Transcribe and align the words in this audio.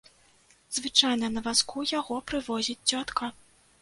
Звычайна 0.77 1.29
на 1.35 1.39
вазку 1.47 1.85
яго 1.99 2.15
прывозіць 2.33 2.85
цётка. 2.95 3.33